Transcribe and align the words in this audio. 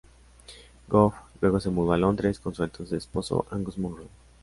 Goff 0.87 1.13
luego 1.41 1.59
se 1.59 1.69
mudó 1.69 1.93
a 1.93 1.97
Londres 1.99 2.39
con 2.39 2.55
su 2.55 2.63
entonces 2.63 2.97
esposo, 3.03 3.45
Angus 3.51 3.77
Munro. 3.77 4.05